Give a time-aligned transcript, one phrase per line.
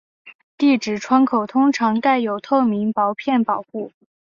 [0.57, 3.91] 地址窗口通常盖有透明薄片保护。